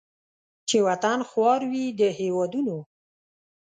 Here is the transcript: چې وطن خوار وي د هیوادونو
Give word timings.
چې 0.67 0.77
وطن 0.87 1.19
خوار 1.29 1.61
وي 1.71 1.85
د 1.99 2.01
هیوادونو 2.19 2.77